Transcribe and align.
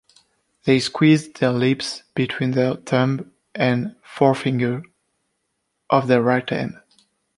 They 0.63 0.79
squeezed 0.79 1.39
their 1.39 1.51
lips 1.51 2.01
between 2.15 2.53
their 2.53 2.73
thumb 2.73 3.33
and 3.53 3.95
forefinger 4.03 4.81
of 5.91 6.07
their 6.07 6.23
right 6.23 6.49
hand. 6.49 6.79